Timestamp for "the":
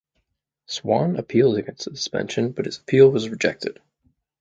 1.85-1.95